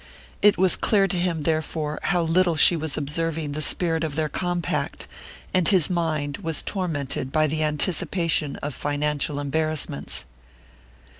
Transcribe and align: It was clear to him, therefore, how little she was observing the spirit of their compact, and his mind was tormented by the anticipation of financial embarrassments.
It 0.41 0.57
was 0.57 0.75
clear 0.75 1.07
to 1.07 1.15
him, 1.15 1.43
therefore, 1.43 1.99
how 2.01 2.23
little 2.23 2.55
she 2.55 2.75
was 2.75 2.97
observing 2.97 3.51
the 3.51 3.61
spirit 3.61 4.03
of 4.03 4.15
their 4.15 4.29
compact, 4.29 5.07
and 5.53 5.67
his 5.67 5.91
mind 5.91 6.37
was 6.37 6.63
tormented 6.63 7.31
by 7.31 7.45
the 7.45 7.61
anticipation 7.61 8.55
of 8.63 8.73
financial 8.73 9.39
embarrassments. 9.39 10.25